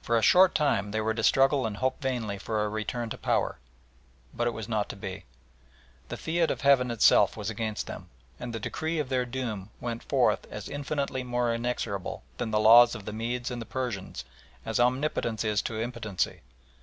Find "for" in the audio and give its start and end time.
0.00-0.16, 2.38-2.64